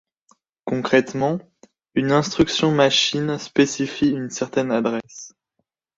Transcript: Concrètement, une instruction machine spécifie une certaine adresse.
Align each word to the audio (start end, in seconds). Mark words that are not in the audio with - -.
Concrètement, 0.65 1.37
une 1.93 2.11
instruction 2.11 2.71
machine 2.71 3.37
spécifie 3.37 4.09
une 4.09 4.31
certaine 4.31 4.71
adresse. 4.71 5.35